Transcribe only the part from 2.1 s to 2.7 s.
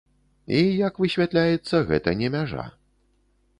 не мяжа.